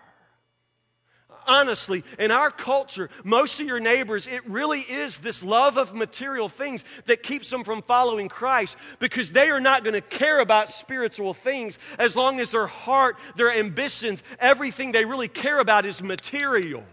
[1.47, 6.49] Honestly, in our culture, most of your neighbors, it really is this love of material
[6.49, 10.69] things that keeps them from following Christ because they are not going to care about
[10.69, 16.01] spiritual things as long as their heart, their ambitions, everything they really care about is
[16.01, 16.83] material.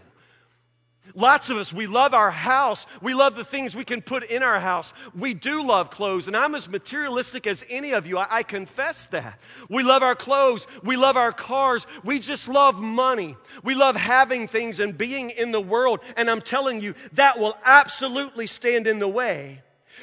[1.15, 2.85] Lots of us, we love our house.
[3.01, 4.93] We love the things we can put in our house.
[5.17, 8.17] We do love clothes, and I'm as materialistic as any of you.
[8.17, 9.39] I, I, confess that.
[9.69, 10.67] We love our clothes.
[10.83, 11.87] We love our cars.
[12.03, 13.37] We just love money.
[13.63, 15.99] We love having things and being in the world.
[16.15, 19.61] And I'm telling you, that will absolutely stand in the way.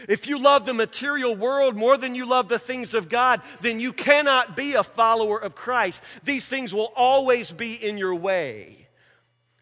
[0.09, 3.81] If you love the material world more than you love the things of God, then
[3.81, 6.03] you cannot be a follower of Christ.
[6.25, 8.86] These things will always be in your way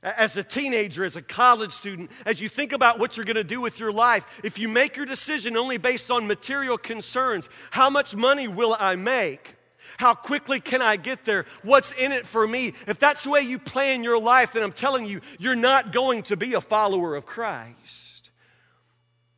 [0.04, 3.44] as a teenager, as a college student, as you think about what you're going to
[3.44, 7.88] do with your life, if you make your decision only based on material concerns, how
[7.88, 9.56] much money will I make?
[9.96, 11.46] How quickly can I get there?
[11.62, 12.74] What's in it for me?
[12.86, 16.22] If that's the way you plan your life, then I'm telling you, you're not going
[16.24, 18.30] to be a follower of Christ.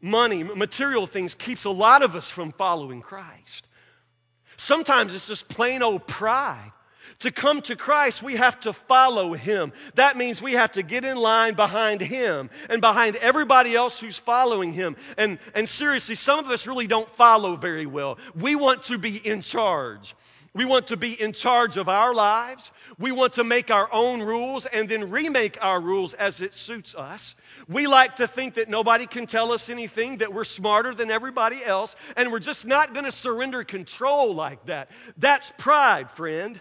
[0.01, 3.67] money, material things keeps a lot of us from following Christ.
[4.57, 6.73] Sometimes it's just plain old pride.
[7.21, 9.73] To come to Christ, we have to follow Him.
[9.95, 14.19] That means we have to get in line behind Him and behind everybody else who's
[14.19, 14.97] following Him.
[15.17, 18.19] And, and seriously, some of us really don't follow very well.
[18.35, 20.15] We want to be in charge.
[20.57, 22.71] We want to be in charge of our lives.
[22.99, 26.95] We want to make our own rules and then remake our rules as it suits
[26.95, 27.35] us.
[27.69, 31.63] We like to think that nobody can tell us anything, that we're smarter than everybody
[31.63, 34.91] else, and we're just not going to surrender control like that.
[35.19, 36.59] That's pride, friend.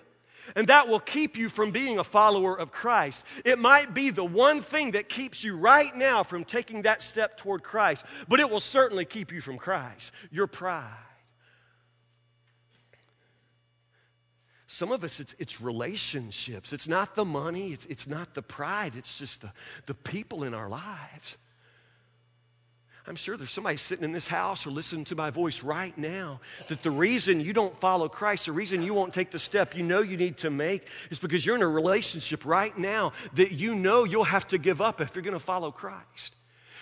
[0.55, 3.25] And that will keep you from being a follower of Christ.
[3.43, 7.37] It might be the one thing that keeps you right now from taking that step
[7.37, 10.91] toward Christ, but it will certainly keep you from Christ your pride.
[14.67, 16.73] Some of us, it's, it's relationships.
[16.73, 19.51] It's not the money, it's, it's not the pride, it's just the,
[19.85, 21.37] the people in our lives.
[23.07, 26.39] I'm sure there's somebody sitting in this house or listening to my voice right now
[26.69, 29.83] that the reason you don't follow Christ, the reason you won't take the step you
[29.83, 33.75] know you need to make is because you're in a relationship right now that you
[33.75, 36.35] know you'll have to give up if you're going to follow Christ.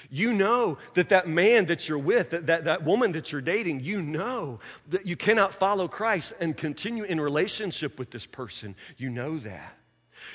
[0.09, 3.82] You know that that man that you're with, that, that, that woman that you're dating,
[3.82, 4.59] you know
[4.89, 8.76] that you cannot follow Christ and continue in relationship with this person.
[8.97, 9.78] You know that.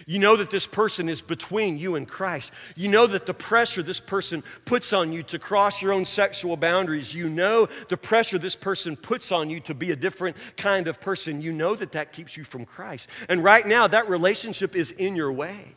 [0.06, 2.52] You know that this person is between you and Christ.
[2.76, 6.56] You know that the pressure this person puts on you to cross your own sexual
[6.56, 7.14] boundaries.
[7.14, 11.00] You know the pressure this person puts on you to be a different kind of
[11.00, 11.40] person.
[11.40, 13.08] You know that that keeps you from Christ.
[13.28, 15.74] And right now, that relationship is in your way.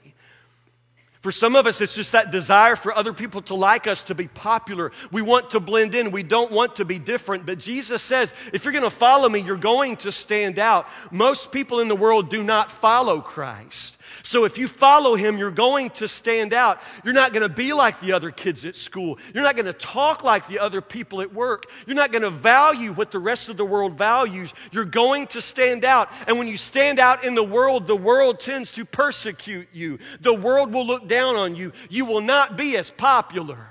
[1.21, 4.15] For some of us, it's just that desire for other people to like us, to
[4.15, 4.91] be popular.
[5.11, 6.09] We want to blend in.
[6.09, 7.45] We don't want to be different.
[7.45, 10.87] But Jesus says, if you're going to follow me, you're going to stand out.
[11.11, 13.97] Most people in the world do not follow Christ.
[14.23, 16.81] So if you follow him, you're going to stand out.
[17.03, 19.17] You're not going to be like the other kids at school.
[19.33, 21.65] You're not going to talk like the other people at work.
[21.87, 24.53] You're not going to value what the rest of the world values.
[24.71, 26.11] You're going to stand out.
[26.27, 29.99] And when you stand out in the world, the world tends to persecute you.
[30.19, 31.73] The world will look down on you.
[31.89, 33.70] You will not be as popular.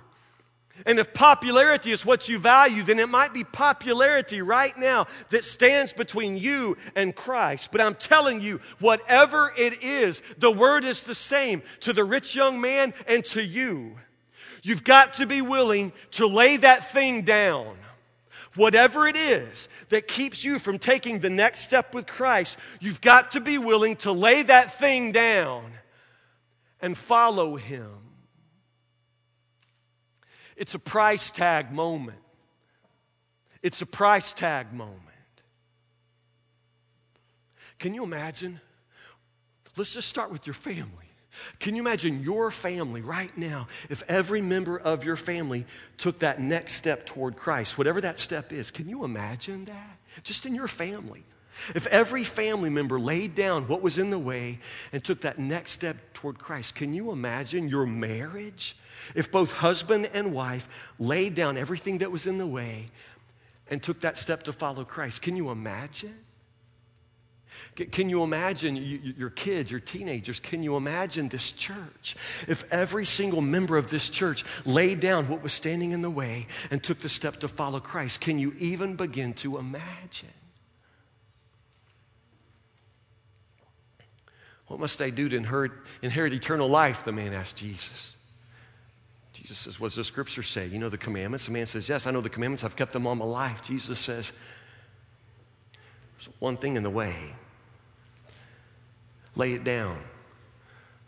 [0.87, 5.45] And if popularity is what you value, then it might be popularity right now that
[5.45, 7.71] stands between you and Christ.
[7.73, 12.35] But I'm telling you, whatever it is, the word is the same to the rich
[12.35, 13.97] young man and to you.
[14.63, 17.77] You've got to be willing to lay that thing down.
[18.57, 23.33] Whatever it is that keeps you from taking the next step with Christ, you've got
[23.33, 25.73] to be willing to lay that thing down
[26.81, 28.10] and follow Him.
[30.61, 32.19] It's a price tag moment.
[33.63, 34.99] It's a price tag moment.
[37.79, 38.61] Can you imagine?
[39.79, 40.85] Let's just start with your family.
[41.61, 45.65] Can you imagine your family right now if every member of your family
[45.97, 48.71] took that next step toward Christ, whatever that step is?
[48.71, 49.99] Can you imagine that?
[50.25, 51.25] Just in your family.
[51.75, 54.59] If every family member laid down what was in the way
[54.93, 58.77] and took that next step toward Christ, can you imagine your marriage?
[59.15, 62.87] If both husband and wife laid down everything that was in the way
[63.69, 66.17] and took that step to follow Christ, can you imagine?
[67.75, 68.77] Can you imagine
[69.17, 70.41] your kids, your teenagers?
[70.41, 72.17] Can you imagine this church?
[72.47, 76.47] If every single member of this church laid down what was standing in the way
[76.71, 80.29] and took the step to follow Christ, can you even begin to imagine?
[84.67, 87.05] What must I do to inherit, inherit eternal life?
[87.05, 88.17] The man asked Jesus.
[89.51, 90.69] Jesus says, What does the scripture say?
[90.69, 91.47] You know the commandments?
[91.47, 92.63] The man says, Yes, I know the commandments.
[92.63, 93.63] I've kept them all my life.
[93.63, 94.31] Jesus says,
[96.17, 97.17] There's one thing in the way.
[99.35, 99.99] Lay it down.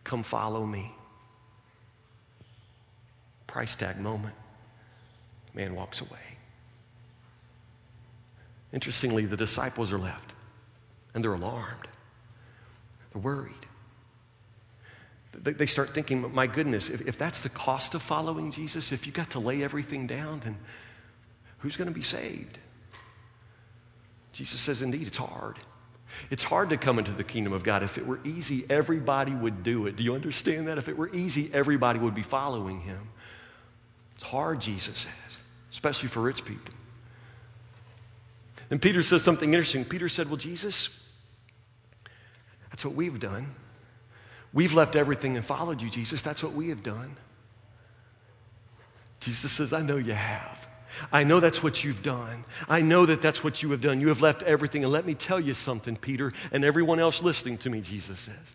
[0.02, 0.92] Come follow me.
[3.46, 4.34] Price tag moment.
[5.54, 6.18] Man walks away.
[8.72, 10.34] Interestingly, the disciples are left
[11.14, 11.86] and they're alarmed.
[13.12, 13.68] They're worried
[15.32, 19.12] they start thinking, my goodness, if, if that's the cost of following Jesus, if you
[19.12, 20.58] got to lay everything down, then
[21.58, 22.58] who's going to be saved?
[24.32, 25.58] Jesus says, indeed, it's hard.
[26.30, 27.82] It's hard to come into the kingdom of God.
[27.82, 29.96] If it were easy, everybody would do it.
[29.96, 30.78] Do you understand that?
[30.78, 33.08] If it were easy, everybody would be following him.
[34.14, 35.38] It's hard, Jesus says,
[35.70, 36.74] especially for rich people.
[38.70, 39.84] And Peter says something interesting.
[39.84, 40.88] Peter said, Well, Jesus,
[42.70, 43.48] that's what we've done.
[44.52, 46.22] We've left everything and followed you, Jesus.
[46.22, 47.16] That's what we have done.
[49.20, 50.68] Jesus says, I know you have.
[51.10, 52.44] I know that's what you've done.
[52.68, 54.00] I know that that's what you have done.
[54.00, 54.84] You have left everything.
[54.84, 58.54] And let me tell you something, Peter, and everyone else listening to me, Jesus says.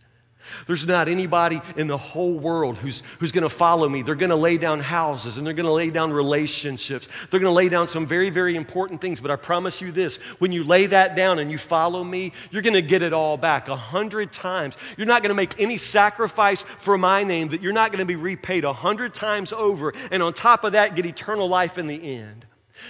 [0.65, 4.01] There's not anybody in the whole world who's, who's going to follow me.
[4.01, 7.07] They're going to lay down houses and they're going to lay down relationships.
[7.29, 9.21] They're going to lay down some very, very important things.
[9.21, 12.63] But I promise you this when you lay that down and you follow me, you're
[12.63, 14.75] going to get it all back a hundred times.
[14.97, 18.05] You're not going to make any sacrifice for my name that you're not going to
[18.05, 19.93] be repaid a hundred times over.
[20.11, 22.46] And on top of that, get eternal life in the end.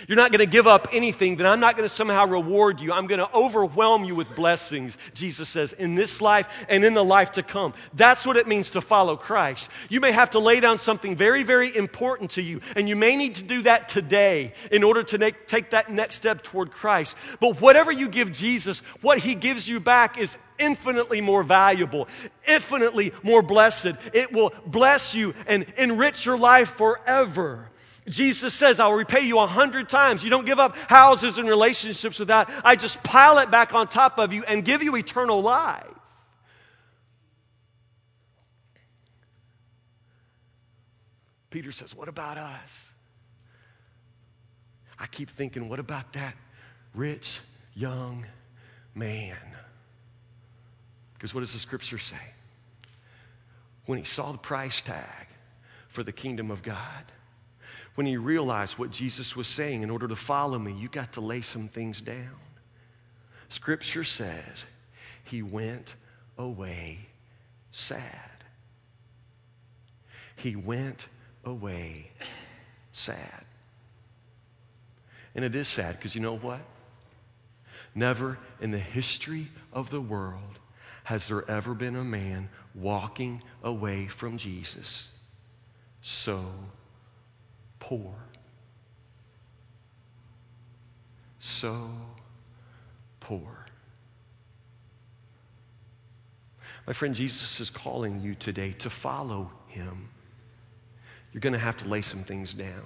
[0.07, 2.91] You're not going to give up anything, that I'm not going to somehow reward you.
[2.93, 7.03] I'm going to overwhelm you with blessings, Jesus says, in this life and in the
[7.03, 7.73] life to come.
[7.93, 9.69] That's what it means to follow Christ.
[9.89, 13.15] You may have to lay down something very, very important to you, and you may
[13.15, 17.15] need to do that today in order to make, take that next step toward Christ.
[17.39, 22.07] But whatever you give Jesus, what he gives you back is infinitely more valuable,
[22.47, 23.93] infinitely more blessed.
[24.13, 27.69] It will bless you and enrich your life forever.
[28.09, 30.23] Jesus says, I'll repay you a hundred times.
[30.23, 32.49] You don't give up houses and relationships with that.
[32.63, 35.83] I just pile it back on top of you and give you eternal life.
[41.49, 42.93] Peter says, What about us?
[44.99, 46.35] I keep thinking, What about that
[46.93, 47.39] rich
[47.73, 48.25] young
[48.95, 49.37] man?
[51.13, 52.15] Because what does the scripture say?
[53.85, 55.27] When he saw the price tag
[55.87, 57.03] for the kingdom of God,
[57.97, 61.19] when he realized what Jesus was saying in order to follow me, you got to
[61.19, 62.29] lay some things down.
[63.49, 64.67] Scripture says
[65.23, 65.95] he went
[66.37, 66.99] away
[67.71, 68.03] sad.
[70.35, 71.07] He went
[71.43, 72.11] away
[72.91, 73.45] sad.
[75.33, 76.61] And it is sad because you know what?
[77.95, 80.59] Never in the history of the world
[81.05, 85.07] has there ever been a man walking away from Jesus
[86.03, 86.45] so
[87.79, 88.13] poor.
[91.39, 91.89] So
[93.19, 93.65] poor.
[96.85, 100.09] My friend, Jesus is calling you today to follow him.
[101.33, 102.85] You're going to have to lay some things down.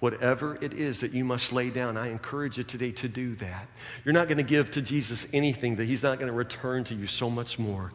[0.00, 3.68] Whatever it is that you must lay down, I encourage you today to do that.
[4.04, 6.94] You're not going to give to Jesus anything that he's not going to return to
[6.94, 7.92] you so much more.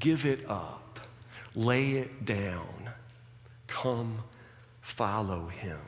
[0.00, 0.98] Give it up,
[1.54, 2.90] lay it down.
[3.68, 4.18] Come
[4.84, 5.78] follow him.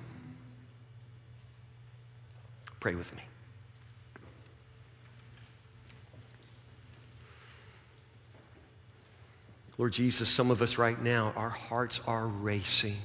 [2.80, 3.22] Pray with me.
[9.76, 12.97] Lord Jesus, some of us right now, our hearts are racing.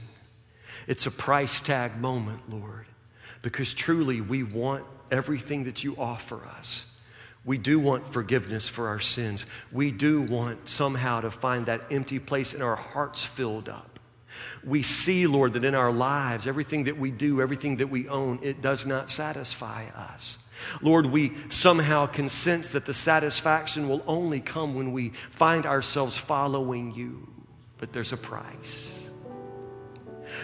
[0.87, 2.85] It's a price tag moment, Lord,
[3.41, 6.85] because truly we want everything that you offer us.
[7.43, 9.45] We do want forgiveness for our sins.
[9.73, 13.90] We do want somehow to find that empty place in our hearts filled up.
[14.63, 18.39] We see, Lord, that in our lives, everything that we do, everything that we own,
[18.41, 20.37] it does not satisfy us.
[20.81, 26.17] Lord, we somehow can sense that the satisfaction will only come when we find ourselves
[26.17, 27.27] following you,
[27.77, 29.09] but there's a price.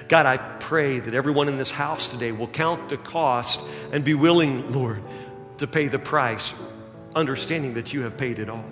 [0.07, 3.61] God, I pray that everyone in this house today will count the cost
[3.91, 5.01] and be willing, Lord,
[5.57, 6.53] to pay the price,
[7.15, 8.65] understanding that you have paid it all.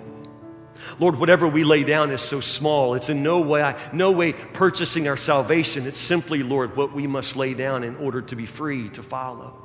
[0.98, 2.94] Lord, whatever we lay down is so small.
[2.94, 5.86] It's in no way, no way purchasing our salvation.
[5.86, 9.62] It's simply, Lord, what we must lay down in order to be free to follow.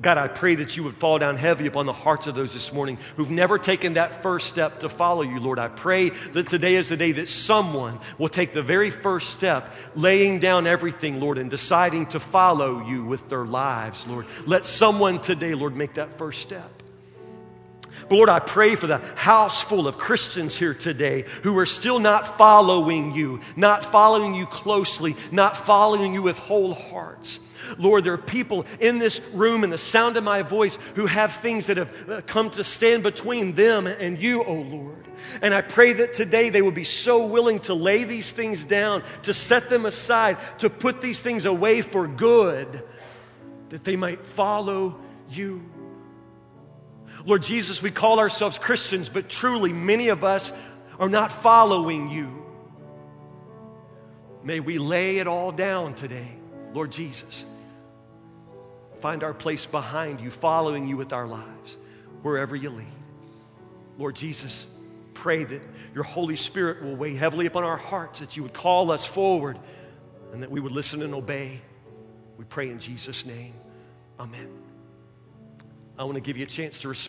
[0.00, 2.72] God, I pray that you would fall down heavy upon the hearts of those this
[2.72, 5.58] morning who've never taken that first step to follow you, Lord.
[5.58, 9.74] I pray that today is the day that someone will take the very first step,
[9.96, 14.26] laying down everything, Lord, and deciding to follow you with their lives, Lord.
[14.46, 16.77] Let someone today, Lord, make that first step.
[18.08, 21.98] But Lord, I pray for the house full of Christians here today who are still
[21.98, 27.38] not following you, not following you closely, not following you with whole hearts.
[27.76, 31.32] Lord, there are people in this room and the sound of my voice who have
[31.32, 35.06] things that have uh, come to stand between them and you, oh Lord.
[35.42, 39.02] And I pray that today they will be so willing to lay these things down,
[39.24, 42.82] to set them aside, to put these things away for good,
[43.70, 44.98] that they might follow
[45.28, 45.62] you.
[47.28, 50.50] Lord Jesus, we call ourselves Christians, but truly many of us
[50.98, 52.42] are not following you.
[54.42, 56.30] May we lay it all down today,
[56.72, 57.44] Lord Jesus.
[59.00, 61.76] Find our place behind you, following you with our lives,
[62.22, 62.86] wherever you lead.
[63.98, 64.66] Lord Jesus,
[65.12, 65.62] pray that
[65.94, 69.58] your Holy Spirit will weigh heavily upon our hearts, that you would call us forward,
[70.32, 71.60] and that we would listen and obey.
[72.38, 73.52] We pray in Jesus' name.
[74.18, 74.48] Amen.
[75.98, 77.06] I want to give you a chance to respond.